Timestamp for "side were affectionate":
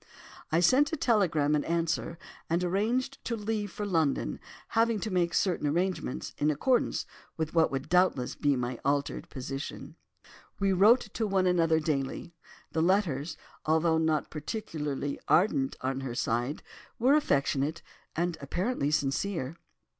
16.15-17.83